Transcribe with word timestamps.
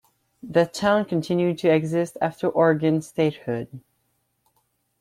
The 0.41 0.65
town 0.65 1.05
continued 1.05 1.59
to 1.59 1.69
exist 1.69 2.17
after 2.23 2.47
Oregon 2.49 3.03
statehood. 3.03 3.81